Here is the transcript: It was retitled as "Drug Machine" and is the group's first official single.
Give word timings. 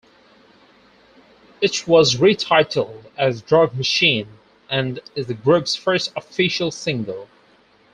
It 1.61 1.87
was 1.87 2.15
retitled 2.15 3.03
as 3.19 3.43
"Drug 3.43 3.75
Machine" 3.75 4.39
and 4.67 4.99
is 5.13 5.27
the 5.27 5.35
group's 5.35 5.75
first 5.75 6.11
official 6.15 6.71
single. 6.71 7.27